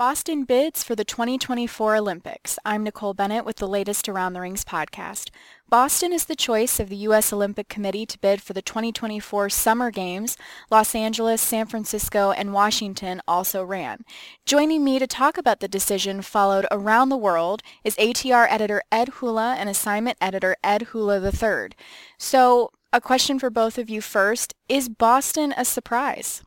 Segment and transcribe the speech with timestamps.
[0.00, 2.58] Boston bids for the 2024 Olympics.
[2.64, 5.28] I'm Nicole Bennett with the latest Around the Rings podcast.
[5.68, 7.34] Boston is the choice of the U.S.
[7.34, 10.38] Olympic Committee to bid for the 2024 Summer Games.
[10.70, 14.06] Los Angeles, San Francisco, and Washington also ran.
[14.46, 19.08] Joining me to talk about the decision followed around the world is ATR editor Ed
[19.08, 21.72] Hula and assignment editor Ed Hula III.
[22.16, 24.54] So a question for both of you first.
[24.66, 26.42] Is Boston a surprise?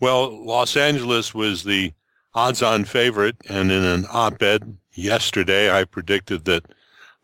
[0.00, 1.92] Well, Los Angeles was the
[2.36, 6.66] odds-on favorite, and in an op-ed yesterday, I predicted that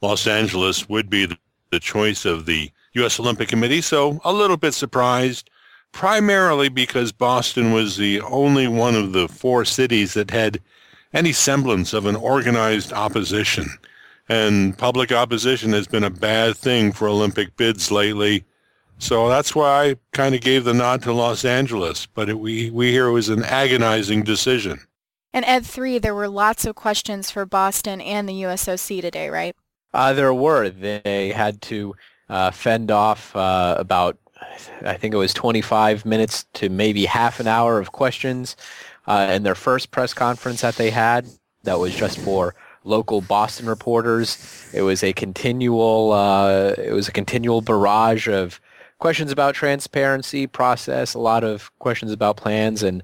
[0.00, 1.36] Los Angeles would be the,
[1.70, 3.20] the choice of the U.S.
[3.20, 5.50] Olympic Committee, so a little bit surprised,
[5.92, 10.58] primarily because Boston was the only one of the four cities that had
[11.12, 13.66] any semblance of an organized opposition.
[14.28, 18.44] And public opposition has been a bad thing for Olympic bids lately.
[18.98, 22.06] So that's why I kind of gave the nod to Los Angeles.
[22.06, 24.80] But it, we, we hear it was an agonizing decision.
[25.34, 29.56] And Ed 3, there were lots of questions for Boston and the USOC today, right?
[29.94, 30.68] Uh, there were.
[30.68, 31.94] They had to
[32.28, 34.18] uh, fend off uh, about,
[34.82, 38.56] I think it was 25 minutes to maybe half an hour of questions
[39.06, 41.26] uh, in their first press conference that they had.
[41.62, 44.68] That was just for local Boston reporters.
[44.74, 48.60] It was a continual, uh, it was a continual barrage of
[48.98, 53.02] questions about transparency process, a lot of questions about plans, and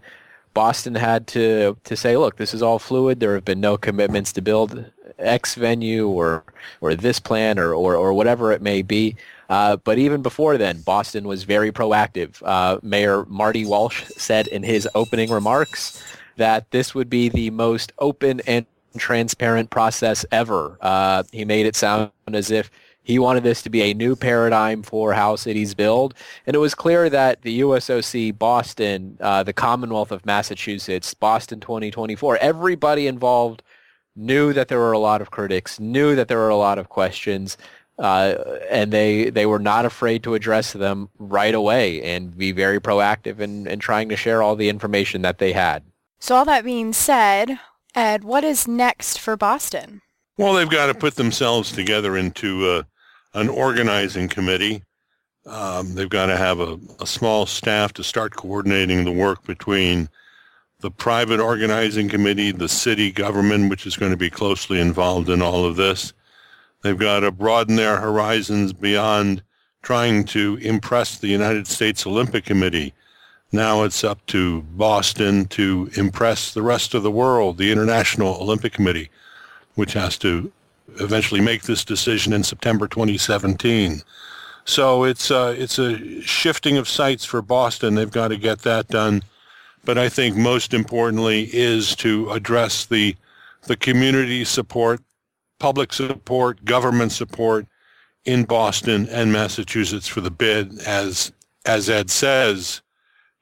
[0.58, 3.20] Boston had to to say, look, this is all fluid.
[3.20, 6.42] There have been no commitments to build X venue or
[6.80, 9.14] or this plan or or, or whatever it may be.
[9.48, 12.42] Uh, but even before then, Boston was very proactive.
[12.44, 16.02] Uh, Mayor Marty Walsh said in his opening remarks
[16.38, 20.76] that this would be the most open and transparent process ever.
[20.80, 22.68] Uh, he made it sound as if
[23.08, 26.12] he wanted this to be a new paradigm for how cities build.
[26.46, 32.36] And it was clear that the USOC, Boston, uh, the Commonwealth of Massachusetts, Boston 2024,
[32.36, 33.62] everybody involved
[34.14, 36.90] knew that there were a lot of critics, knew that there were a lot of
[36.90, 37.56] questions,
[37.98, 38.34] uh,
[38.68, 43.40] and they they were not afraid to address them right away and be very proactive
[43.40, 45.82] in, in trying to share all the information that they had.
[46.18, 47.58] So all that being said,
[47.94, 50.02] Ed, what is next for Boston?
[50.36, 52.82] Well, they've got to put themselves together into uh,
[53.34, 54.82] an organizing committee.
[55.46, 60.08] Um, they've got to have a, a small staff to start coordinating the work between
[60.80, 65.42] the private organizing committee, the city government, which is going to be closely involved in
[65.42, 66.12] all of this.
[66.82, 69.42] They've got to broaden their horizons beyond
[69.82, 72.92] trying to impress the United States Olympic Committee.
[73.50, 78.72] Now it's up to Boston to impress the rest of the world, the International Olympic
[78.72, 79.10] Committee,
[79.74, 80.52] which has to
[80.96, 84.02] eventually make this decision in September 2017.
[84.64, 87.94] So it's uh, it's a shifting of sights for Boston.
[87.94, 89.22] They've got to get that done.
[89.84, 93.16] But I think most importantly is to address the
[93.66, 95.00] the community support,
[95.58, 97.66] public support, government support
[98.24, 100.78] in Boston and Massachusetts for the bid.
[100.80, 101.32] As
[101.64, 102.82] as Ed says,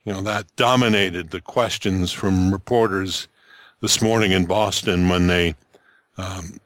[0.05, 3.27] you know that dominated the questions from reporters
[3.81, 5.57] this morning in Boston when they
[6.19, 6.59] um,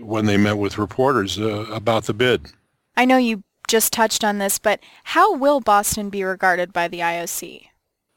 [0.00, 2.46] when they met with reporters uh, about the bid.
[2.96, 7.00] I know you just touched on this, but how will Boston be regarded by the
[7.00, 7.68] IOC?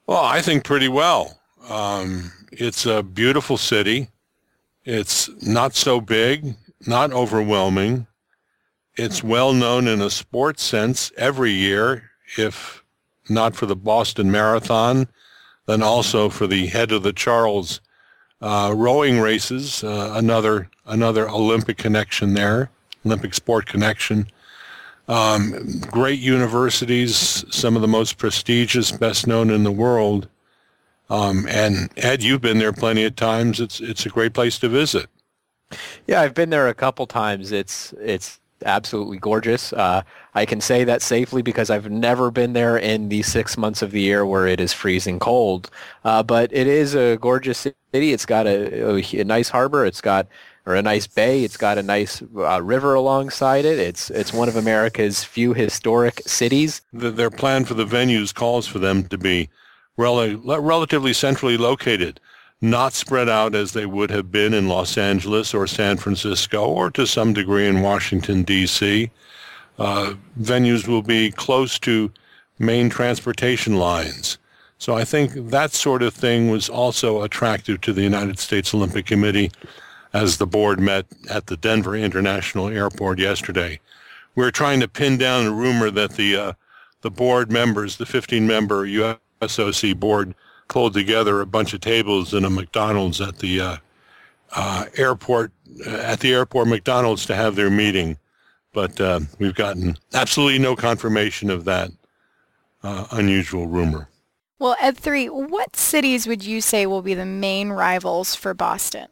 [0.07, 1.39] Well, I think pretty well.
[1.69, 4.09] Um, it's a beautiful city.
[4.83, 8.05] It's not so big, not overwhelming.
[8.95, 12.83] It's well known in a sports sense every year, if
[13.27, 15.07] not for the Boston Marathon,
[15.65, 17.81] then also for the head of the Charles
[18.41, 22.69] uh, rowing races, uh, another another Olympic connection there,
[23.05, 24.27] Olympic sport connection.
[25.07, 30.27] Um, great universities, some of the most prestigious, best known in the world.
[31.09, 33.59] Um, and Ed, you've been there plenty of times.
[33.59, 35.07] It's it's a great place to visit.
[36.07, 37.51] Yeah, I've been there a couple times.
[37.51, 39.73] It's it's absolutely gorgeous.
[39.73, 40.01] Uh,
[40.33, 43.91] I can say that safely because I've never been there in the six months of
[43.91, 45.69] the year where it is freezing cold.
[46.03, 48.13] Uh, but it is a gorgeous city.
[48.13, 49.85] It's got a, a, nice harbor.
[49.85, 50.27] It's got
[50.65, 51.43] or a nice bay.
[51.43, 53.79] It's got a nice uh, river alongside it.
[53.79, 56.81] It's it's one of America's few historic cities.
[56.91, 59.49] The, their plan for the venues calls for them to be
[59.97, 62.19] rel- relatively centrally located
[62.61, 66.89] not spread out as they would have been in Los Angeles or San Francisco or
[66.91, 69.11] to some degree in Washington, D.C.
[69.77, 72.11] Uh, venues will be close to
[72.57, 74.37] main transportation lines.
[74.85, 79.07] So I think that sort of thing was also attractive to the United States Olympic
[79.07, 79.49] Committee
[80.13, 83.79] as the board met at the Denver International Airport yesterday.
[84.35, 86.53] We are trying to pin down the rumor that the uh,
[87.01, 90.35] the board members, the 15-member USOC board,
[90.67, 93.77] pulled together a bunch of tables in a McDonald's at the uh,
[94.51, 95.51] uh, airport
[95.87, 98.19] at the airport McDonald's to have their meeting,
[98.71, 101.89] but uh, we've gotten absolutely no confirmation of that
[102.83, 104.09] uh, unusual rumor.
[104.57, 109.07] Well, Ed three, what cities would you say will be the main rivals for Boston?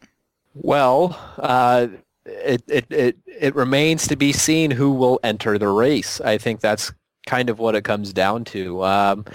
[0.54, 1.88] Well, uh,
[2.26, 6.22] it, it it it remains to be seen who will enter the race.
[6.22, 6.94] I think that's
[7.26, 8.84] kind of what it comes down to.
[8.84, 9.26] Um,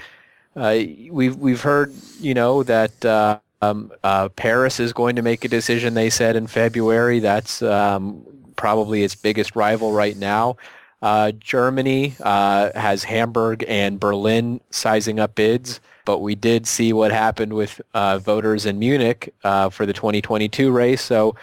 [0.57, 0.79] uh,
[1.11, 5.49] we've we've heard, you know, that uh, um, uh, Paris is going to make a
[5.49, 5.95] decision.
[5.95, 7.21] They said in February.
[7.21, 8.25] That's um,
[8.57, 10.57] probably its biggest rival right now.
[11.01, 17.13] Uh, Germany uh, has Hamburg and Berlin sizing up bids, but we did see what
[17.13, 21.03] happened with uh, voters in Munich for the 2022 race.
[21.03, 21.37] So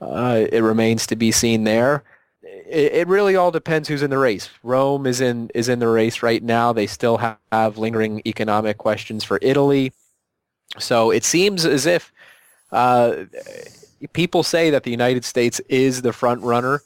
[0.00, 2.04] it remains to be seen there
[2.72, 4.50] it, it really all depends who's in the race.
[4.62, 6.72] Rome is in is in the race right now.
[6.72, 9.92] They still have, have lingering economic questions for Italy.
[10.78, 12.12] So it seems as if
[12.72, 13.24] uh,
[14.14, 16.82] people say that the United States is the front runner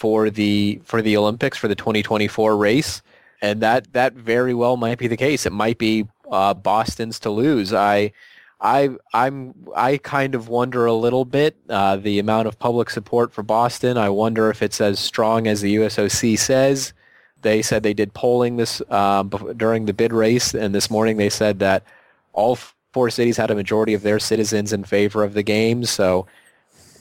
[0.00, 3.02] for the for the Olympics for the 2024 race,
[3.42, 5.44] and that that very well might be the case.
[5.46, 7.72] It might be uh, Boston's to lose.
[7.74, 8.12] I
[8.60, 13.32] I I'm I kind of wonder a little bit uh, the amount of public support
[13.32, 13.98] for Boston.
[13.98, 16.94] I wonder if it's as strong as the USOC says.
[17.42, 21.30] They said they did polling this um, during the bid race, and this morning they
[21.30, 21.84] said that
[22.32, 22.58] all
[22.92, 25.90] four cities had a majority of their citizens in favor of the games.
[25.90, 26.26] So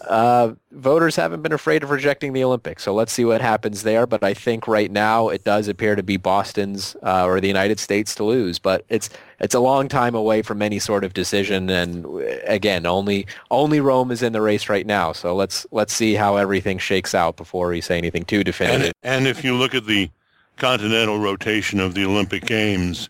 [0.01, 4.05] uh, voters haven't been afraid of rejecting the Olympics, so let's see what happens there.
[4.05, 7.79] But I think right now it does appear to be Boston's uh, or the United
[7.79, 8.59] States to lose.
[8.59, 9.09] But it's
[9.39, 11.69] it's a long time away from any sort of decision.
[11.69, 12.05] And
[12.45, 15.11] again, only only Rome is in the race right now.
[15.11, 18.93] So let's let's see how everything shakes out before we say anything too definitive.
[19.03, 20.09] And, and if you look at the
[20.57, 23.09] continental rotation of the Olympic Games,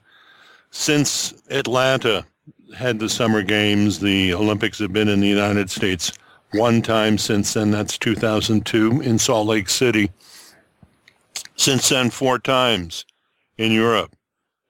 [0.72, 2.26] since Atlanta
[2.78, 6.12] had the Summer Games, the Olympics have been in the United States
[6.52, 7.72] one time since then.
[7.72, 10.12] That's 2002 in Salt Lake City.
[11.56, 13.06] Since then, four times
[13.58, 14.16] in Europe.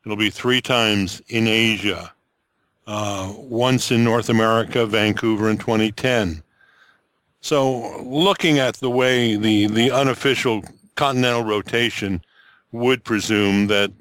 [0.05, 2.13] It'll be three times in Asia.
[2.87, 6.41] Uh, once in North America, Vancouver in 2010.
[7.41, 10.63] So looking at the way the, the unofficial
[10.95, 12.21] continental rotation
[12.71, 13.91] would presume that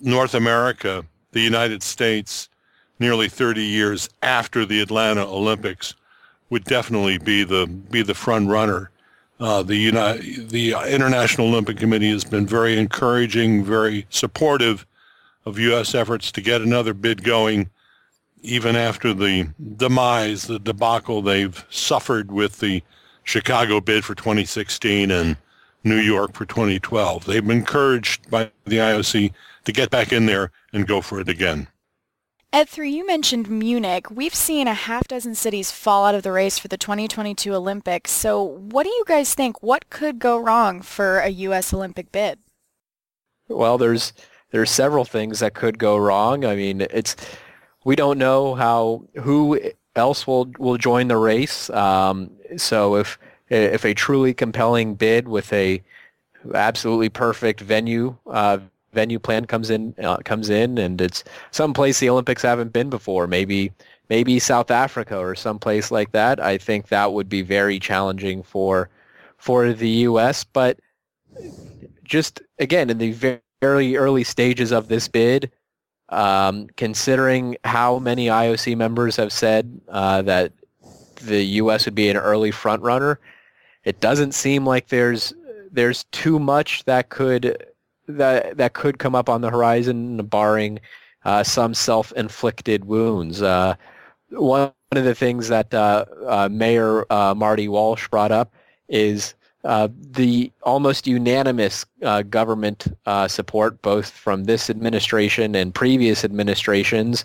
[0.00, 2.48] North America, the United States,
[2.98, 5.94] nearly 30 years after the Atlanta Olympics,
[6.54, 8.88] would definitely be the be the front runner.
[9.40, 14.86] Uh, the United, the International Olympic Committee has been very encouraging, very supportive
[15.44, 15.96] of U.S.
[15.96, 17.70] efforts to get another bid going,
[18.42, 22.84] even after the demise, the debacle they've suffered with the
[23.24, 25.36] Chicago bid for 2016 and
[25.82, 27.24] New York for 2012.
[27.24, 29.32] They've been encouraged by the IOC
[29.64, 31.66] to get back in there and go for it again.
[32.54, 34.12] Ed, three, you mentioned Munich.
[34.12, 38.12] We've seen a half dozen cities fall out of the race for the 2022 Olympics.
[38.12, 39.60] So what do you guys think?
[39.60, 41.74] What could go wrong for a U.S.
[41.74, 42.38] Olympic bid?
[43.48, 44.12] Well, there's
[44.52, 46.44] there's several things that could go wrong.
[46.44, 47.16] I mean, it's
[47.84, 49.60] we don't know how who
[49.96, 51.70] else will will join the race.
[51.70, 53.18] Um, so if
[53.48, 55.82] if a truly compelling bid with a
[56.54, 58.58] absolutely perfect venue uh,
[58.94, 63.26] venue plan comes in uh, comes in, and it's someplace the Olympics haven't been before.
[63.26, 63.72] Maybe
[64.08, 66.40] maybe South Africa or someplace like that.
[66.40, 68.88] I think that would be very challenging for
[69.38, 70.44] for the U.S.
[70.44, 70.78] But
[72.04, 75.50] just again, in the very early stages of this bid,
[76.10, 80.52] um, considering how many IOC members have said uh, that
[81.16, 81.84] the U.S.
[81.86, 83.18] would be an early front runner,
[83.84, 85.32] it doesn't seem like there's
[85.70, 87.66] there's too much that could
[88.06, 90.80] that that could come up on the horizon, barring
[91.24, 93.42] uh, some self-inflicted wounds.
[93.42, 93.74] Uh,
[94.30, 98.52] one of the things that uh, uh Mayor uh, Marty Walsh brought up
[98.88, 99.34] is
[99.64, 101.86] uh, the almost unanimous
[102.28, 102.86] government
[103.28, 107.24] support, both from this administration and previous administrations.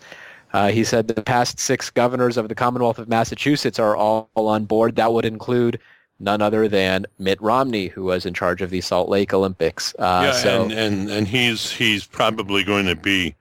[0.69, 4.63] he said the past six governors of the Commonwealth of Massachusetts are all, all on
[4.63, 4.95] board.
[4.95, 5.81] That would include
[6.19, 9.95] none other than Mitt Romney, who was in charge of the Salt Lake Olympics.
[9.97, 13.35] Uh, yeah, so, and, and, and he's he's probably going to be,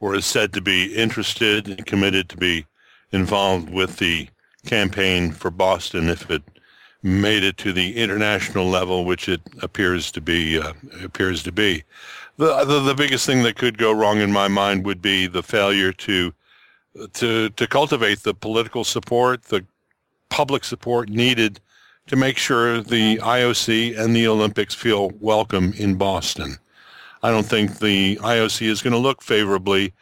[0.00, 2.66] or is said to be interested and committed to be
[3.12, 4.28] involved with the
[4.66, 6.42] campaign for Boston if it
[7.02, 10.58] made it to the international level, which it appears to be.
[10.58, 10.72] Uh,
[11.02, 11.84] appears to be.
[12.36, 15.42] The, the the biggest thing that could go wrong in my mind would be the
[15.42, 16.32] failure to
[17.14, 19.64] to to cultivate the political support, the
[20.30, 21.60] public support needed
[22.06, 26.56] to make sure the IOC and the Olympics feel welcome in Boston.
[27.22, 29.94] I don't think the IOC is going to look favorably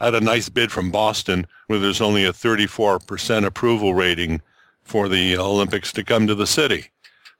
[0.00, 4.40] at a nice bid from Boston where there's only a 34% approval rating
[4.82, 6.86] for the Olympics to come to the city.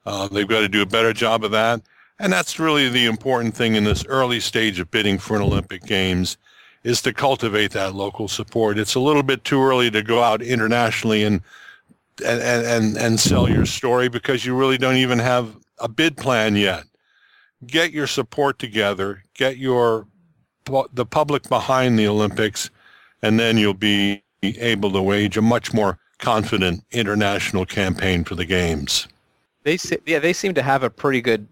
[0.05, 1.81] Uh, they've got to do a better job of that.
[2.19, 5.83] And that's really the important thing in this early stage of bidding for an Olympic
[5.83, 6.37] Games
[6.83, 8.77] is to cultivate that local support.
[8.77, 11.41] It's a little bit too early to go out internationally and
[12.25, 16.55] and, and, and sell your story because you really don't even have a bid plan
[16.55, 16.83] yet.
[17.65, 20.07] Get your support together, get your
[20.93, 22.69] the public behind the Olympics,
[23.21, 28.45] and then you'll be able to wage a much more confident international campaign for the
[28.45, 29.07] games.
[29.63, 31.47] They yeah, they seem to have a pretty good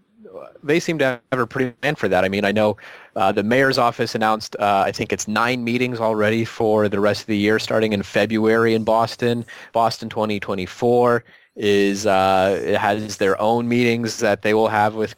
[0.62, 2.24] they seem to have a pretty plan for that.
[2.24, 2.76] I mean, I know
[3.16, 7.22] uh, the mayor's office announced, uh, I think it's nine meetings already for the rest
[7.22, 9.44] of the year, starting in February in Boston.
[9.72, 11.24] Boston 2024
[11.56, 15.16] is uh, has their own meetings that they will have with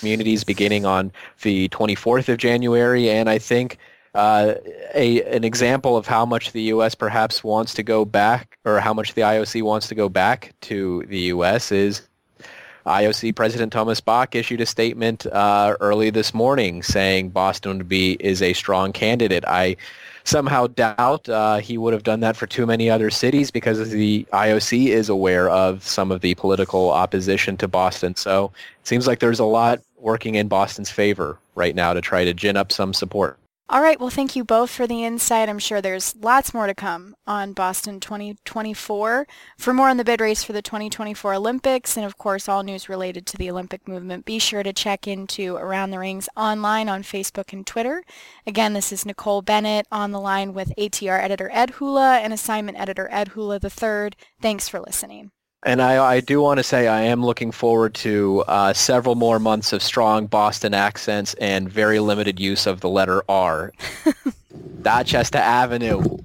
[0.00, 3.78] communities beginning on the 24th of January, and I think.
[4.14, 4.54] Uh,
[4.94, 6.94] a an example of how much the U.S.
[6.94, 11.04] perhaps wants to go back, or how much the IOC wants to go back to
[11.08, 11.70] the U.S.
[11.70, 12.07] is
[12.86, 18.12] IOC President Thomas Bach issued a statement uh, early this morning saying Boston would be
[18.20, 19.44] is a strong candidate.
[19.46, 19.76] I
[20.24, 24.26] somehow doubt uh, he would have done that for too many other cities because the
[24.32, 28.14] IOC is aware of some of the political opposition to Boston.
[28.14, 32.24] So it seems like there's a lot working in Boston's favor right now to try
[32.24, 33.37] to gin up some support.
[33.70, 34.00] All right.
[34.00, 35.50] Well, thank you both for the insight.
[35.50, 39.26] I'm sure there's lots more to come on Boston 2024.
[39.58, 42.88] For more on the bid race for the 2024 Olympics and, of course, all news
[42.88, 47.02] related to the Olympic movement, be sure to check into Around the Rings online on
[47.02, 48.02] Facebook and Twitter.
[48.46, 52.80] Again, this is Nicole Bennett on the line with ATR editor Ed Hula and assignment
[52.80, 54.12] editor Ed Hula III.
[54.40, 55.30] Thanks for listening.
[55.64, 59.40] And I, I do want to say I am looking forward to uh, several more
[59.40, 63.72] months of strong Boston accents and very limited use of the letter R.
[64.82, 66.18] Dorchester Avenue.